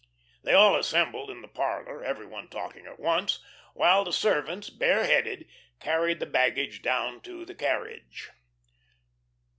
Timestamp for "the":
1.43-1.47, 4.03-4.11, 6.19-6.25, 7.45-7.53